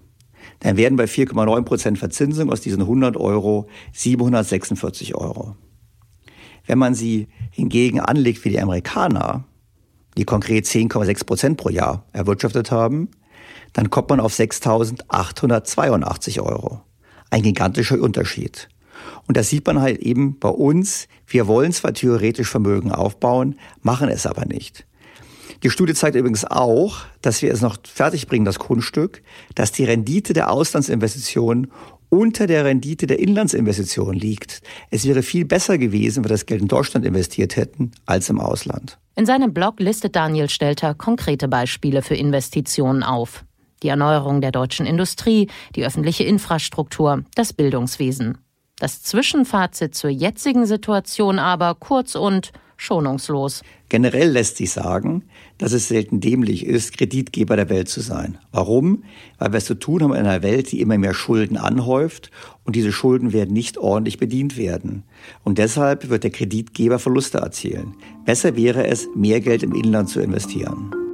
dann 0.60 0.76
werden 0.76 0.96
bei 0.96 1.04
4,9 1.04 1.62
Prozent 1.62 1.98
Verzinsung 1.98 2.50
aus 2.50 2.60
diesen 2.60 2.82
100 2.82 3.16
Euro 3.16 3.68
746 3.92 5.14
Euro. 5.14 5.56
Wenn 6.66 6.78
man 6.78 6.94
sie 6.94 7.28
hingegen 7.50 8.00
anlegt 8.00 8.44
wie 8.44 8.50
die 8.50 8.60
Amerikaner, 8.60 9.44
die 10.16 10.24
konkret 10.24 10.64
10,6 10.64 11.26
Prozent 11.26 11.56
pro 11.58 11.68
Jahr 11.68 12.04
erwirtschaftet 12.12 12.70
haben, 12.70 13.10
dann 13.72 13.90
kommt 13.90 14.08
man 14.08 14.20
auf 14.20 14.32
6.882 14.32 16.40
Euro. 16.40 16.80
Ein 17.30 17.42
gigantischer 17.42 18.00
Unterschied. 18.00 18.68
Und 19.26 19.36
das 19.36 19.50
sieht 19.50 19.66
man 19.66 19.80
halt 19.80 19.98
eben 19.98 20.38
bei 20.38 20.48
uns. 20.48 21.08
Wir 21.26 21.46
wollen 21.46 21.72
zwar 21.72 21.92
theoretisch 21.92 22.48
Vermögen 22.48 22.92
aufbauen, 22.92 23.56
machen 23.82 24.08
es 24.08 24.26
aber 24.26 24.46
nicht. 24.46 24.86
Die 25.62 25.70
Studie 25.70 25.94
zeigt 25.94 26.16
übrigens 26.16 26.44
auch, 26.44 26.98
dass 27.22 27.42
wir 27.42 27.52
es 27.52 27.60
noch 27.60 27.76
fertigbringen, 27.84 28.44
das 28.44 28.58
Kunststück, 28.58 29.22
dass 29.54 29.72
die 29.72 29.84
Rendite 29.84 30.32
der 30.32 30.50
Auslandsinvestitionen 30.50 31.70
unter 32.08 32.46
der 32.46 32.64
Rendite 32.64 33.06
der 33.06 33.18
Inlandsinvestitionen 33.18 34.18
liegt. 34.18 34.62
Es 34.90 35.06
wäre 35.06 35.22
viel 35.22 35.44
besser 35.44 35.78
gewesen, 35.78 36.16
wenn 36.16 36.24
wir 36.24 36.34
das 36.34 36.46
Geld 36.46 36.62
in 36.62 36.68
Deutschland 36.68 37.04
investiert 37.04 37.56
hätten, 37.56 37.92
als 38.04 38.30
im 38.30 38.40
Ausland. 38.40 38.98
In 39.16 39.26
seinem 39.26 39.52
Blog 39.52 39.80
listet 39.80 40.14
Daniel 40.14 40.48
Stelter 40.48 40.94
konkrete 40.94 41.48
Beispiele 41.48 42.02
für 42.02 42.14
Investitionen 42.14 43.02
auf. 43.02 43.44
Die 43.82 43.88
Erneuerung 43.88 44.40
der 44.40 44.52
deutschen 44.52 44.86
Industrie, 44.86 45.48
die 45.74 45.84
öffentliche 45.84 46.24
Infrastruktur, 46.24 47.24
das 47.34 47.52
Bildungswesen. 47.52 48.38
Das 48.78 49.02
Zwischenfazit 49.02 49.94
zur 49.94 50.10
jetzigen 50.10 50.66
Situation 50.66 51.38
aber 51.38 51.74
kurz 51.74 52.14
und 52.14 52.52
schonungslos. 52.76 53.62
Generell 53.88 54.30
lässt 54.30 54.56
sich 54.56 54.72
sagen, 54.72 55.24
dass 55.58 55.72
es 55.72 55.88
selten 55.88 56.20
dämlich 56.20 56.66
ist, 56.66 56.96
Kreditgeber 56.96 57.56
der 57.56 57.70
Welt 57.70 57.88
zu 57.88 58.00
sein. 58.00 58.38
Warum? 58.52 59.04
Weil 59.38 59.52
wir 59.52 59.58
es 59.58 59.64
zu 59.64 59.74
tun 59.74 60.02
haben 60.02 60.12
in 60.12 60.26
einer 60.26 60.42
Welt, 60.42 60.72
die 60.72 60.80
immer 60.80 60.98
mehr 60.98 61.14
Schulden 61.14 61.56
anhäuft 61.56 62.30
und 62.64 62.76
diese 62.76 62.92
Schulden 62.92 63.32
werden 63.32 63.52
nicht 63.52 63.78
ordentlich 63.78 64.18
bedient 64.18 64.56
werden. 64.56 65.04
Und 65.44 65.58
deshalb 65.58 66.08
wird 66.08 66.24
der 66.24 66.30
Kreditgeber 66.30 66.98
Verluste 66.98 67.38
erzielen. 67.38 67.94
Besser 68.24 68.56
wäre 68.56 68.86
es, 68.86 69.08
mehr 69.14 69.40
Geld 69.40 69.62
im 69.62 69.74
Inland 69.74 70.08
zu 70.08 70.20
investieren. 70.20 71.05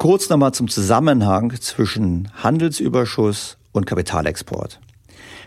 Kurz 0.00 0.30
nochmal 0.30 0.54
zum 0.54 0.68
Zusammenhang 0.68 1.52
zwischen 1.60 2.32
Handelsüberschuss 2.42 3.58
und 3.72 3.84
Kapitalexport. 3.84 4.80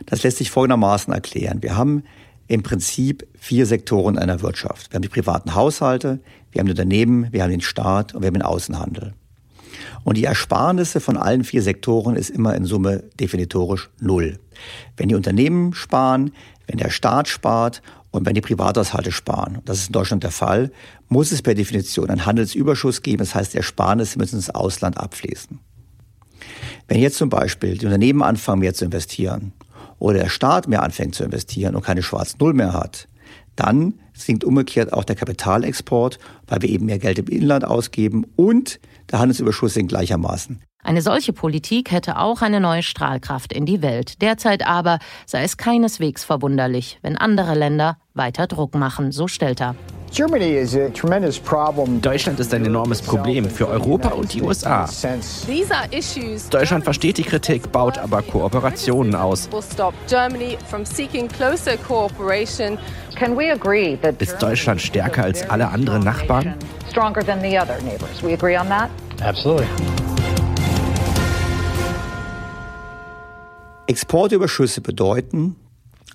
Das 0.06 0.22
lässt 0.22 0.38
sich 0.38 0.52
folgendermaßen 0.52 1.12
erklären. 1.12 1.64
Wir 1.64 1.76
haben 1.76 2.04
im 2.46 2.62
Prinzip 2.62 3.28
vier 3.36 3.66
Sektoren 3.66 4.16
einer 4.16 4.44
Wirtschaft. 4.44 4.92
Wir 4.92 4.98
haben 4.98 5.02
die 5.02 5.10
privaten 5.10 5.56
Haushalte, 5.56 6.20
wir 6.52 6.60
haben 6.60 6.68
die 6.68 6.74
Unternehmen, 6.74 7.30
wir 7.32 7.42
haben 7.42 7.50
den 7.50 7.62
Staat 7.62 8.14
und 8.14 8.22
wir 8.22 8.28
haben 8.28 8.36
den 8.36 8.44
Außenhandel. 8.44 9.16
Und 10.04 10.18
die 10.18 10.26
Ersparnisse 10.26 11.00
von 11.00 11.18
allen 11.18 11.44
vier 11.44 11.64
Sektoren 11.64 12.16
ist 12.16 12.30
immer 12.30 12.56
in 12.56 12.66
Summe 12.66 13.06
definitorisch 13.20 13.90
null. 14.00 14.38
Wenn 14.98 15.10
die 15.10 15.16
Unternehmen 15.16 15.74
sparen, 15.74 16.32
wenn 16.68 16.78
der 16.78 16.92
Staat 16.92 17.28
spart 17.28 17.82
und 18.14 18.28
wenn 18.28 18.36
die 18.36 18.42
Privathaushalte 18.42 19.12
sparen, 19.12 19.58
das 19.66 19.80
ist 19.80 19.88
in 19.88 19.94
Deutschland 19.94 20.24
der 20.24 20.30
Fall, 20.30 20.72
muss 21.10 21.32
es 21.32 21.42
per 21.42 21.56
Definition 21.56 22.12
einen 22.12 22.28
Handelsüberschuss 22.28 23.02
geben. 23.02 23.18
Das 23.18 23.34
heißt, 23.34 23.56
Ersparnisse 23.56 24.20
müssen 24.20 24.36
ins 24.36 24.52
Ausland 24.52 25.00
abfließen. 25.00 25.60
Wenn 26.88 27.00
jetzt 27.00 27.18
zum 27.18 27.30
Beispiel 27.30 27.76
die 27.76 27.88
Unternehmen 27.88 28.22
anfangen, 28.22 28.60
mehr 28.60 28.76
zu 28.76 28.86
investieren 28.86 29.52
oder 29.98 30.20
der 30.20 30.30
Staat 30.30 30.68
mehr 30.68 30.84
anfängt 30.84 31.16
zu 31.16 31.24
investieren 31.24 31.76
und 31.76 31.84
keine 31.84 32.04
schwarzen 32.04 32.38
Null 32.40 32.54
mehr 32.54 32.74
hat, 32.74 33.08
dann 33.56 33.96
sinkt 34.14 34.44
umgekehrt 34.44 34.94
auch 34.94 35.06
der 35.06 35.16
Kapitalexport, 35.16 36.20
weil 36.46 36.62
wir 36.62 36.70
eben 36.70 36.86
mehr 36.86 37.00
Geld 37.00 37.18
im 37.18 37.28
Inland 37.28 37.66
ausgeben 37.66 38.28
und 38.36 38.80
der 39.12 39.20
Handelsüberschuss 39.20 39.74
sinkt 39.74 39.90
gleichermaßen. 39.90 40.62
Eine 40.84 41.02
solche 41.02 41.32
Politik 41.32 41.92
hätte 41.92 42.18
auch 42.18 42.42
eine 42.42 42.60
neue 42.60 42.84
Strahlkraft 42.84 43.54
in 43.54 43.66
die 43.66 43.82
Welt. 43.82 44.22
Derzeit 44.22 44.68
aber 44.68 45.00
sei 45.26 45.44
es 45.44 45.58
keineswegs 45.58 46.24
verwunderlich, 46.24 47.00
wenn 47.02 47.18
andere 47.18 47.56
Länder 47.56 47.98
weiter 48.14 48.48
Druck 48.48 48.76
machen, 48.76 49.12
so 49.12 49.28
stellt 49.28 49.62
er. 49.62 49.76
Deutschland 52.02 52.40
ist 52.40 52.54
ein 52.54 52.66
enormes 52.66 53.02
Problem 53.02 53.50
für 53.50 53.68
Europa 53.68 54.10
und 54.10 54.32
die 54.34 54.44
USA. 54.44 54.88
Deutschland 56.52 56.84
versteht 56.84 57.18
die 57.18 57.24
Kritik, 57.24 57.72
baut 57.72 57.98
aber 57.98 58.22
Kooperationen 58.22 59.16
aus. 59.16 59.50
Ist 64.20 64.38
Deutschland 64.40 64.82
stärker 64.82 65.24
als 65.24 65.50
alle 65.50 65.70
anderen 65.70 66.04
Nachbarn? 66.04 66.54
Absolutely. 69.26 69.93
Exportüberschüsse 73.86 74.80
bedeuten 74.80 75.58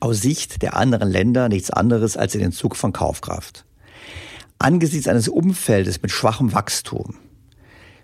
aus 0.00 0.22
Sicht 0.22 0.62
der 0.62 0.76
anderen 0.76 1.10
Länder 1.10 1.48
nichts 1.50 1.70
anderes 1.70 2.16
als 2.16 2.32
den 2.32 2.40
Entzug 2.40 2.76
von 2.76 2.92
Kaufkraft. 2.92 3.66
Angesichts 4.58 5.06
eines 5.06 5.28
Umfeldes 5.28 6.00
mit 6.00 6.10
schwachem 6.10 6.54
Wachstum 6.54 7.16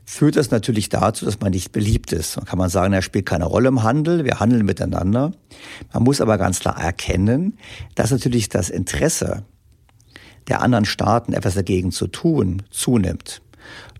führt 0.04 0.36
das 0.36 0.50
natürlich 0.50 0.90
dazu, 0.90 1.24
dass 1.24 1.40
man 1.40 1.52
nicht 1.52 1.72
beliebt 1.72 2.12
ist. 2.12 2.36
Dann 2.36 2.44
kann 2.44 2.58
man 2.58 2.68
sagen, 2.68 2.92
er 2.92 3.00
spielt 3.00 3.24
keine 3.24 3.46
Rolle 3.46 3.68
im 3.68 3.82
Handel, 3.82 4.24
wir 4.24 4.38
handeln 4.38 4.66
miteinander. 4.66 5.32
Man 5.94 6.02
muss 6.02 6.20
aber 6.20 6.36
ganz 6.36 6.60
klar 6.60 6.78
erkennen, 6.78 7.56
dass 7.94 8.10
natürlich 8.10 8.50
das 8.50 8.68
Interesse 8.68 9.44
der 10.48 10.60
anderen 10.60 10.84
Staaten, 10.84 11.32
etwas 11.32 11.54
dagegen 11.54 11.90
zu 11.90 12.06
tun, 12.06 12.62
zunimmt. 12.70 13.40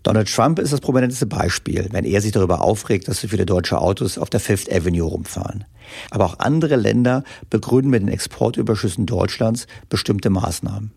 Donald 0.05 0.31
Trump 0.31 0.59
ist 0.59 0.71
das 0.71 0.81
prominenteste 0.81 1.25
Beispiel, 1.25 1.87
wenn 1.89 2.05
er 2.05 2.21
sich 2.21 2.31
darüber 2.31 2.61
aufregt, 2.61 3.07
dass 3.07 3.21
so 3.21 3.27
viele 3.27 3.47
deutsche 3.47 3.81
Autos 3.81 4.19
auf 4.19 4.29
der 4.29 4.39
Fifth 4.39 4.71
Avenue 4.71 5.09
rumfahren. 5.09 5.63
Aber 6.11 6.25
auch 6.25 6.37
andere 6.37 6.75
Länder 6.75 7.23
begründen 7.49 7.89
mit 7.89 8.03
den 8.03 8.09
Exportüberschüssen 8.09 9.07
Deutschlands 9.07 9.65
bestimmte 9.89 10.29
Maßnahmen. 10.29 10.91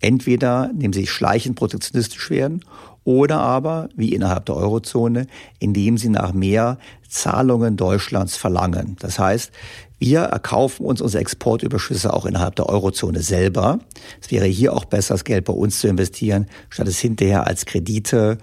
Entweder 0.00 0.70
indem 0.72 0.92
sie 0.92 1.08
schleichend 1.08 1.56
protektionistisch 1.56 2.30
werden 2.30 2.64
oder 3.08 3.40
aber, 3.40 3.88
wie 3.96 4.12
innerhalb 4.12 4.44
der 4.44 4.56
Eurozone, 4.56 5.28
indem 5.60 5.96
sie 5.96 6.10
nach 6.10 6.34
mehr 6.34 6.76
Zahlungen 7.08 7.78
Deutschlands 7.78 8.36
verlangen. 8.36 8.96
Das 9.00 9.18
heißt, 9.18 9.50
wir 9.98 10.20
erkaufen 10.20 10.84
uns 10.84 11.00
unsere 11.00 11.22
Exportüberschüsse 11.22 12.12
auch 12.12 12.26
innerhalb 12.26 12.56
der 12.56 12.68
Eurozone 12.68 13.22
selber. 13.22 13.78
Es 14.20 14.30
wäre 14.30 14.44
hier 14.44 14.74
auch 14.74 14.84
besser, 14.84 15.14
das 15.14 15.24
Geld 15.24 15.46
bei 15.46 15.54
uns 15.54 15.80
zu 15.80 15.88
investieren, 15.88 16.48
statt 16.68 16.86
es 16.86 16.98
hinterher 16.98 17.46
als 17.46 17.64
Kredite 17.64 18.36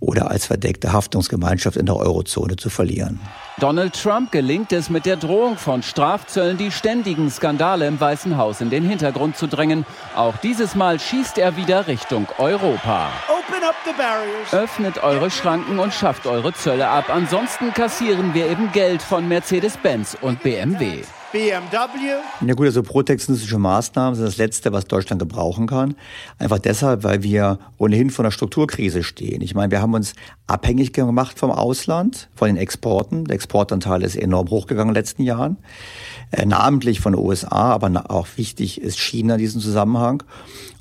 oder 0.00 0.30
als 0.30 0.44
verdeckte 0.44 0.92
Haftungsgemeinschaft 0.92 1.78
in 1.78 1.86
der 1.86 1.96
Eurozone 1.96 2.56
zu 2.56 2.68
verlieren. 2.68 3.20
Donald 3.58 3.94
Trump 3.94 4.32
gelingt 4.32 4.70
es 4.72 4.90
mit 4.90 5.06
der 5.06 5.16
Drohung 5.16 5.56
von 5.56 5.82
Strafzöllen 5.82 6.58
die 6.58 6.70
ständigen 6.70 7.30
Skandale 7.30 7.86
im 7.86 7.98
Weißen 7.98 8.36
Haus 8.36 8.60
in 8.60 8.68
den 8.68 8.86
Hintergrund 8.86 9.38
zu 9.38 9.46
drängen. 9.46 9.86
Auch 10.14 10.36
dieses 10.36 10.74
Mal 10.74 11.00
schießt 11.00 11.38
er 11.38 11.56
wieder 11.56 11.86
Richtung 11.86 12.26
Europa. 12.36 13.08
Öffnet 14.52 15.02
eure 15.02 15.30
Schranken 15.30 15.78
und 15.78 15.92
schafft 15.92 16.26
eure 16.26 16.52
Zölle 16.52 16.88
ab. 16.88 17.06
Ansonsten 17.08 17.72
kassieren 17.72 18.34
wir 18.34 18.48
eben 18.48 18.72
Geld 18.72 19.02
von 19.02 19.28
Mercedes-Benz 19.28 20.16
und 20.20 20.42
BMW. 20.42 21.02
BMW. 21.32 22.18
Ja 22.44 22.54
gut, 22.54 22.66
also 22.66 22.82
protektionistische 22.82 23.58
Maßnahmen 23.58 24.16
sind 24.16 24.26
das 24.26 24.36
Letzte, 24.36 24.72
was 24.72 24.86
Deutschland 24.86 25.20
gebrauchen 25.20 25.68
kann. 25.68 25.94
Einfach 26.38 26.58
deshalb, 26.58 27.04
weil 27.04 27.22
wir 27.22 27.60
ohnehin 27.78 28.10
vor 28.10 28.24
einer 28.24 28.32
Strukturkrise 28.32 29.04
stehen. 29.04 29.40
Ich 29.40 29.54
meine, 29.54 29.70
wir 29.70 29.80
haben 29.80 29.94
uns 29.94 30.14
abhängig 30.48 30.92
gemacht 30.92 31.38
vom 31.38 31.52
Ausland, 31.52 32.28
von 32.34 32.48
den 32.48 32.56
Exporten. 32.56 33.26
Der 33.26 33.36
Exportanteil 33.36 34.02
ist 34.02 34.16
enorm 34.16 34.50
hochgegangen 34.50 34.88
in 34.88 34.94
den 34.94 35.00
letzten 35.00 35.22
Jahren. 35.22 35.58
Äh, 36.32 36.46
namentlich 36.46 37.00
von 37.00 37.12
den 37.12 37.24
USA, 37.24 37.72
aber 37.72 38.10
auch 38.10 38.26
wichtig 38.36 38.80
ist 38.80 38.98
China 38.98 39.34
in 39.34 39.40
diesem 39.40 39.60
Zusammenhang. 39.60 40.24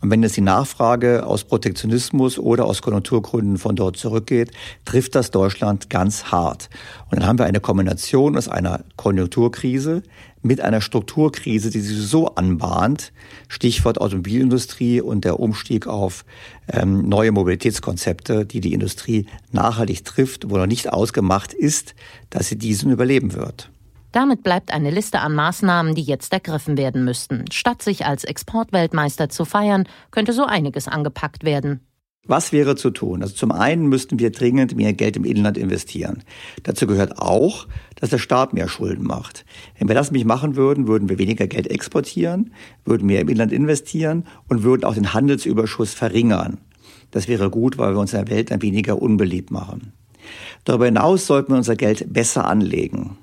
Und 0.01 0.11
wenn 0.11 0.23
jetzt 0.23 0.37
die 0.37 0.41
Nachfrage 0.41 1.25
aus 1.25 1.43
Protektionismus 1.43 2.39
oder 2.39 2.65
aus 2.65 2.81
Konjunkturgründen 2.81 3.57
von 3.57 3.75
dort 3.75 3.97
zurückgeht, 3.97 4.51
trifft 4.85 5.15
das 5.15 5.31
Deutschland 5.31 5.89
ganz 5.89 6.25
hart. 6.25 6.69
Und 7.09 7.19
dann 7.19 7.27
haben 7.27 7.39
wir 7.39 7.45
eine 7.45 7.59
Kombination 7.59 8.37
aus 8.37 8.47
einer 8.47 8.85
Konjunkturkrise 8.95 10.03
mit 10.41 10.61
einer 10.61 10.79
Strukturkrise, 10.79 11.69
die 11.69 11.81
sich 11.81 11.97
so 11.97 12.35
anbahnt, 12.35 13.11
Stichwort 13.49 13.99
Automobilindustrie 13.99 15.01
und 15.01 15.25
der 15.25 15.39
Umstieg 15.39 15.85
auf 15.85 16.23
ähm, 16.71 17.09
neue 17.09 17.33
Mobilitätskonzepte, 17.33 18.45
die 18.45 18.61
die 18.61 18.73
Industrie 18.73 19.25
nachhaltig 19.51 20.05
trifft, 20.05 20.49
wo 20.49 20.57
noch 20.57 20.65
nicht 20.65 20.93
ausgemacht 20.93 21.53
ist, 21.53 21.93
dass 22.29 22.47
sie 22.47 22.57
diesen 22.57 22.91
überleben 22.91 23.33
wird. 23.33 23.69
Damit 24.11 24.43
bleibt 24.43 24.73
eine 24.73 24.89
Liste 24.89 25.19
an 25.19 25.35
Maßnahmen, 25.35 25.93
die 25.93 26.01
jetzt 26.01 26.33
ergriffen 26.33 26.77
werden 26.77 27.05
müssten. 27.05 27.45
Statt 27.51 27.81
sich 27.81 28.05
als 28.05 28.23
Exportweltmeister 28.23 29.29
zu 29.29 29.45
feiern, 29.45 29.87
könnte 30.11 30.33
so 30.33 30.45
einiges 30.45 30.87
angepackt 30.87 31.43
werden. 31.43 31.81
Was 32.25 32.51
wäre 32.51 32.75
zu 32.75 32.91
tun? 32.91 33.23
Also 33.23 33.33
zum 33.33 33.51
einen 33.51 33.87
müssten 33.87 34.19
wir 34.19 34.31
dringend 34.31 34.75
mehr 34.75 34.93
Geld 34.93 35.17
im 35.17 35.25
Inland 35.25 35.57
investieren. 35.57 36.23
Dazu 36.61 36.85
gehört 36.85 37.17
auch, 37.17 37.67
dass 37.95 38.11
der 38.11 38.19
Staat 38.19 38.53
mehr 38.53 38.67
Schulden 38.67 39.03
macht. 39.03 39.45
Wenn 39.77 39.87
wir 39.87 39.95
das 39.95 40.11
nicht 40.11 40.25
machen 40.25 40.55
würden, 40.55 40.87
würden 40.87 41.09
wir 41.09 41.17
weniger 41.17 41.47
Geld 41.47 41.67
exportieren, 41.67 42.53
würden 42.85 43.07
mehr 43.07 43.21
im 43.21 43.29
Inland 43.29 43.51
investieren 43.51 44.25
und 44.47 44.61
würden 44.63 44.83
auch 44.83 44.93
den 44.93 45.13
Handelsüberschuss 45.13 45.93
verringern. 45.93 46.59
Das 47.09 47.27
wäre 47.27 47.49
gut, 47.49 47.77
weil 47.77 47.93
wir 47.93 47.99
uns 47.99 48.13
in 48.13 48.23
der 48.23 48.35
Welt 48.35 48.51
ein 48.51 48.61
weniger 48.61 49.01
unbeliebt 49.01 49.49
machen. 49.49 49.93
Darüber 50.65 50.85
hinaus 50.85 51.25
sollten 51.25 51.53
wir 51.53 51.57
unser 51.57 51.75
Geld 51.75 52.13
besser 52.13 52.45
anlegen. 52.45 53.17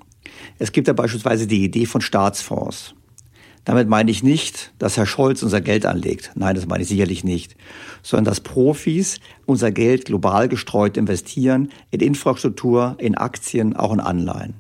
Es 0.59 0.73
gibt 0.73 0.89
ja 0.89 0.95
beispielsweise 0.95 1.47
die 1.47 1.65
Idee 1.65 1.87
von 1.87 2.01
Staatsfonds. 2.01 2.95
Damit 3.65 3.89
meine 3.89 4.13
ich 4.13 4.23
nicht, 4.23 4.73
dass 4.79 4.97
Herr 4.97 5.07
Scholz 5.07 5.43
unser 5.43 5.61
Geld 5.61 5.87
anlegt. 5.87 6.31
Nein, 6.37 6.55
das 6.55 6.67
meine 6.67 6.83
ich 6.83 6.89
sicherlich 6.89 7.25
nicht. 7.25 7.57
Sondern 8.01 8.27
dass 8.27 8.41
Profis 8.41 9.19
unser 9.45 9.73
Geld 9.73 10.05
global 10.05 10.49
gestreut 10.49 10.97
investieren 10.97 11.71
in 11.91 12.01
Infrastruktur, 12.01 12.95
in 12.99 13.17
Aktien, 13.17 13.75
auch 13.75 13.93
in 13.93 13.99
Anleihen. 13.99 14.55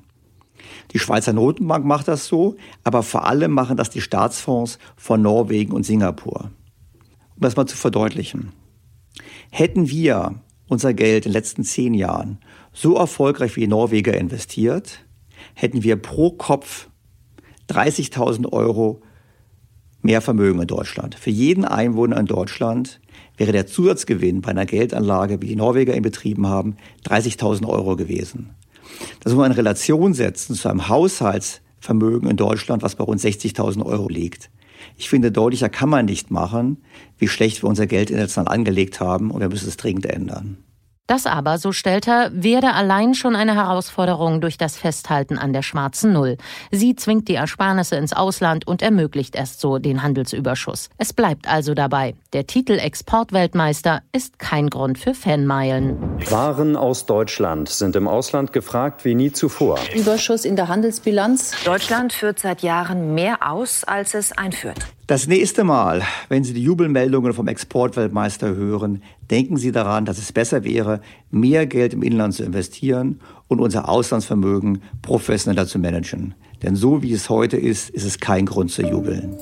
Die 0.92 0.98
Schweizer 0.98 1.32
Notenbank 1.32 1.84
macht 1.84 2.08
das 2.08 2.26
so, 2.26 2.56
aber 2.82 3.04
vor 3.04 3.26
allem 3.26 3.52
machen 3.52 3.76
das 3.76 3.90
die 3.90 4.00
Staatsfonds 4.00 4.78
von 4.96 5.22
Norwegen 5.22 5.72
und 5.72 5.84
Singapur. 5.84 6.50
Um 7.36 7.40
das 7.40 7.54
mal 7.54 7.66
zu 7.66 7.76
verdeutlichen. 7.76 8.52
Hätten 9.50 9.88
wir 9.88 10.34
unser 10.68 10.94
Geld 10.94 11.26
in 11.26 11.30
den 11.30 11.38
letzten 11.38 11.62
zehn 11.62 11.94
Jahren 11.94 12.38
so 12.72 12.96
erfolgreich 12.96 13.54
wie 13.54 13.60
die 13.60 13.68
Norweger 13.68 14.14
investiert, 14.14 15.05
hätten 15.54 15.82
wir 15.82 15.96
pro 15.96 16.30
Kopf 16.30 16.88
30.000 17.70 18.52
Euro 18.52 19.02
mehr 20.02 20.20
Vermögen 20.20 20.60
in 20.60 20.66
Deutschland. 20.66 21.14
Für 21.16 21.30
jeden 21.30 21.64
Einwohner 21.64 22.18
in 22.18 22.26
Deutschland 22.26 23.00
wäre 23.36 23.52
der 23.52 23.66
Zusatzgewinn 23.66 24.40
bei 24.40 24.50
einer 24.50 24.66
Geldanlage, 24.66 25.42
wie 25.42 25.48
die 25.48 25.56
Norweger 25.56 25.94
ihn 25.94 26.02
betrieben 26.02 26.46
haben, 26.46 26.76
30.000 27.06 27.66
Euro 27.68 27.96
gewesen. 27.96 28.54
Das 29.20 29.32
muss 29.32 29.40
man 29.40 29.50
in 29.50 29.56
Relation 29.56 30.14
setzen 30.14 30.54
zu 30.54 30.68
einem 30.68 30.88
Haushaltsvermögen 30.88 32.30
in 32.30 32.36
Deutschland, 32.36 32.82
was 32.82 32.94
bei 32.94 33.04
rund 33.04 33.20
60.000 33.20 33.84
Euro 33.84 34.08
liegt. 34.08 34.50
Ich 34.96 35.08
finde, 35.08 35.32
deutlicher 35.32 35.68
kann 35.68 35.88
man 35.88 36.06
nicht 36.06 36.30
machen, 36.30 36.78
wie 37.18 37.28
schlecht 37.28 37.62
wir 37.62 37.68
unser 37.68 37.86
Geld 37.86 38.10
in 38.10 38.18
Deutschland 38.18 38.48
angelegt 38.48 39.00
haben 39.00 39.30
und 39.30 39.40
wir 39.40 39.48
müssen 39.48 39.68
es 39.68 39.76
dringend 39.76 40.06
ändern. 40.06 40.58
Das 41.06 41.24
aber, 41.24 41.58
so 41.58 41.70
stellt 41.70 42.08
er, 42.08 42.30
werde 42.32 42.74
allein 42.74 43.14
schon 43.14 43.36
eine 43.36 43.54
Herausforderung 43.54 44.40
durch 44.40 44.58
das 44.58 44.76
Festhalten 44.76 45.38
an 45.38 45.52
der 45.52 45.62
schwarzen 45.62 46.12
Null. 46.12 46.36
Sie 46.72 46.96
zwingt 46.96 47.28
die 47.28 47.36
Ersparnisse 47.36 47.94
ins 47.94 48.12
Ausland 48.12 48.66
und 48.66 48.82
ermöglicht 48.82 49.36
erst 49.36 49.60
so 49.60 49.78
den 49.78 50.02
Handelsüberschuss. 50.02 50.88
Es 50.98 51.12
bleibt 51.12 51.48
also 51.48 51.74
dabei. 51.74 52.16
Der 52.32 52.48
Titel 52.48 52.72
Exportweltmeister 52.72 54.02
ist 54.10 54.40
kein 54.40 54.68
Grund 54.68 54.98
für 54.98 55.14
Fanmeilen. 55.14 55.96
Waren 56.28 56.74
aus 56.74 57.06
Deutschland 57.06 57.68
sind 57.68 57.94
im 57.94 58.08
Ausland 58.08 58.52
gefragt 58.52 59.04
wie 59.04 59.14
nie 59.14 59.30
zuvor. 59.30 59.78
Überschuss 59.94 60.44
in 60.44 60.56
der 60.56 60.66
Handelsbilanz. 60.66 61.52
Deutschland 61.64 62.12
führt 62.14 62.40
seit 62.40 62.62
Jahren 62.62 63.14
mehr 63.14 63.48
aus, 63.48 63.84
als 63.84 64.14
es 64.14 64.32
einführt. 64.32 64.86
Das 65.08 65.28
nächste 65.28 65.62
Mal, 65.62 66.02
wenn 66.28 66.42
Sie 66.42 66.52
die 66.52 66.64
Jubelmeldungen 66.64 67.32
vom 67.32 67.46
Exportweltmeister 67.46 68.56
hören, 68.56 69.04
denken 69.30 69.56
Sie 69.56 69.70
daran, 69.70 70.04
dass 70.04 70.18
es 70.18 70.32
besser 70.32 70.64
wäre, 70.64 71.00
mehr 71.30 71.64
Geld 71.66 71.94
im 71.94 72.02
Inland 72.02 72.34
zu 72.34 72.42
investieren 72.42 73.20
und 73.46 73.60
unser 73.60 73.88
Auslandsvermögen 73.88 74.82
professioneller 75.02 75.68
zu 75.68 75.78
managen. 75.78 76.34
Denn 76.64 76.74
so 76.74 77.04
wie 77.04 77.12
es 77.12 77.30
heute 77.30 77.56
ist, 77.56 77.88
ist 77.90 78.04
es 78.04 78.18
kein 78.18 78.46
Grund 78.46 78.72
zu 78.72 78.82
jubeln. 78.82 79.36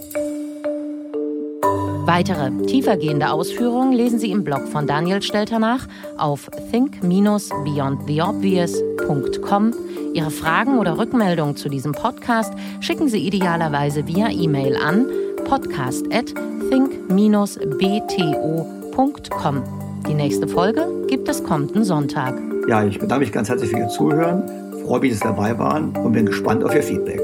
Weitere 2.04 2.50
tiefergehende 2.66 3.30
Ausführungen 3.30 3.94
lesen 3.94 4.18
Sie 4.18 4.32
im 4.32 4.44
Blog 4.44 4.68
von 4.68 4.86
Daniel 4.86 5.22
Stelter 5.22 5.60
nach 5.60 5.88
auf 6.18 6.50
think-beyondtheobvious.com. 6.72 9.72
Ihre 10.12 10.30
Fragen 10.30 10.76
oder 10.76 10.98
Rückmeldungen 10.98 11.56
zu 11.56 11.70
diesem 11.70 11.92
Podcast 11.92 12.52
schicken 12.80 13.08
Sie 13.08 13.26
idealerweise 13.26 14.06
via 14.06 14.30
E-Mail 14.30 14.76
an 14.76 15.06
podcast 15.44 16.04
at 16.12 16.26
think-bto.com. 16.70 19.62
Die 20.06 20.14
nächste 20.14 20.48
Folge 20.48 20.86
gibt 21.08 21.28
es 21.28 21.42
kommenden 21.42 21.84
Sonntag. 21.84 22.38
Ja, 22.68 22.84
ich 22.84 22.98
bedanke 22.98 23.24
mich 23.24 23.32
ganz 23.32 23.48
herzlich 23.48 23.70
für 23.70 23.78
Ihr 23.78 23.88
Zuhören, 23.88 24.42
freue 24.84 25.00
mich, 25.00 25.12
dass 25.12 25.20
Sie 25.20 25.26
dabei 25.26 25.58
waren 25.58 25.96
und 25.96 26.12
bin 26.12 26.26
gespannt 26.26 26.62
auf 26.64 26.74
Ihr 26.74 26.82
Feedback. 26.82 27.20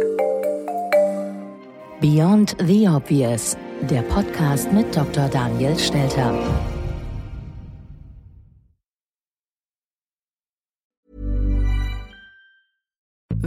Beyond 2.00 2.56
the 2.66 2.88
Obvious, 2.88 3.56
der 3.90 4.00
Podcast 4.02 4.72
mit 4.72 4.96
Dr. 4.96 5.28
Daniel 5.28 5.78
Stelter. 5.78 6.33